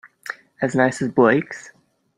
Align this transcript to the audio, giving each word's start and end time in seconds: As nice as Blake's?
As 0.63 0.73
nice 0.73 0.99
as 1.03 1.09
Blake's? 1.09 1.73